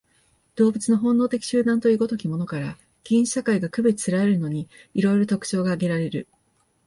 [0.55, 2.69] 動物の本能的集団という如きものから、
[3.07, 6.27] 原始社会が区別せられるのに、色々特徴が挙げられる。